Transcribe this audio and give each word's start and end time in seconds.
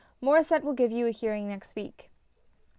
"Maur^sset 0.23 0.63
will 0.63 0.73
give 0.73 0.91
you 0.91 1.05
a 1.05 1.11
hearing 1.11 1.47
next 1.47 1.75
week." 1.75 2.09